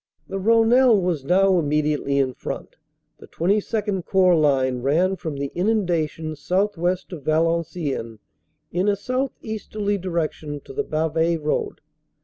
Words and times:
"The 0.27 0.39
Rhonelle 0.39 0.99
was 0.99 1.23
now 1.23 1.59
immediately 1.59 2.17
in 2.17 2.33
front. 2.33 2.77
The 3.19 3.29
XXII 3.31 4.01
Corps 4.01 4.35
line 4.35 4.81
ran 4.81 5.15
from 5.15 5.37
the 5.37 5.51
inundations 5.53 6.39
southwest 6.39 7.13
of 7.13 7.21
Valenciennes 7.23 8.17
in 8.71 8.87
a 8.89 8.95
southeasterly 8.95 9.99
direction 9.99 10.59
to 10.61 10.73
the 10.73 10.83
Bavay 10.83 11.37
road. 11.37 11.81